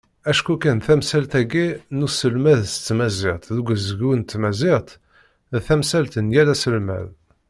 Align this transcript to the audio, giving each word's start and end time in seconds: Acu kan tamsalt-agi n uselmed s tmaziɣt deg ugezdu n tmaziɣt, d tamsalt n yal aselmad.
Acu 0.31 0.53
kan 0.63 0.77
tamsalt-agi 0.85 1.67
n 1.97 2.05
uselmed 2.05 2.61
s 2.73 2.75
tmaziɣt 2.87 3.43
deg 3.55 3.59
ugezdu 3.67 4.11
n 4.15 4.21
tmaziɣt, 4.23 4.89
d 5.53 5.55
tamsalt 5.65 6.13
n 6.19 6.33
yal 6.35 6.49
aselmad. 6.53 7.09